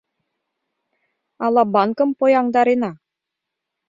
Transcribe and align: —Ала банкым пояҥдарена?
—Ала 1.45 1.63
банкым 1.73 2.09
пояҥдарена? 2.19 2.91